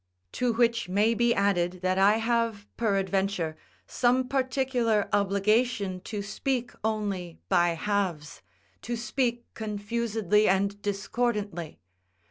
[0.31, 3.55] To which may be added that I have, peradventure,
[3.85, 8.41] some particular obligation to speak only by halves,
[8.81, 11.81] to speak confusedly and discordantly.